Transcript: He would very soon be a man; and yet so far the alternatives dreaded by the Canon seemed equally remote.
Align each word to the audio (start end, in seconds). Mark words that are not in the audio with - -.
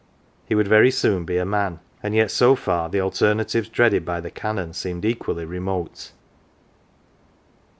He 0.47 0.55
would 0.55 0.67
very 0.67 0.89
soon 0.89 1.25
be 1.25 1.37
a 1.37 1.45
man; 1.45 1.79
and 2.01 2.15
yet 2.15 2.31
so 2.31 2.55
far 2.55 2.89
the 2.89 2.99
alternatives 2.99 3.69
dreaded 3.69 4.03
by 4.03 4.19
the 4.19 4.31
Canon 4.31 4.73
seemed 4.73 5.05
equally 5.05 5.45
remote. 5.45 6.11